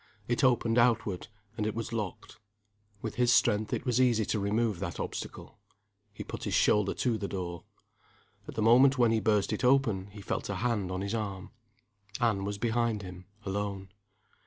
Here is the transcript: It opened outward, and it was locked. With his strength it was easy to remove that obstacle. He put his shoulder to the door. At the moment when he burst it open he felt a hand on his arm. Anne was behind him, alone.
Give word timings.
It 0.27 0.43
opened 0.43 0.79
outward, 0.79 1.27
and 1.55 1.67
it 1.67 1.75
was 1.75 1.93
locked. 1.93 2.39
With 3.03 3.17
his 3.17 3.31
strength 3.31 3.71
it 3.71 3.85
was 3.85 4.01
easy 4.01 4.25
to 4.25 4.39
remove 4.39 4.79
that 4.79 4.99
obstacle. 4.99 5.59
He 6.11 6.23
put 6.23 6.45
his 6.45 6.55
shoulder 6.55 6.95
to 6.95 7.19
the 7.19 7.27
door. 7.27 7.65
At 8.47 8.55
the 8.55 8.63
moment 8.63 8.97
when 8.97 9.11
he 9.11 9.19
burst 9.19 9.53
it 9.53 9.63
open 9.63 10.07
he 10.07 10.19
felt 10.21 10.49
a 10.49 10.55
hand 10.55 10.91
on 10.91 11.01
his 11.01 11.13
arm. 11.13 11.51
Anne 12.19 12.45
was 12.45 12.57
behind 12.57 13.03
him, 13.03 13.27
alone. 13.45 13.89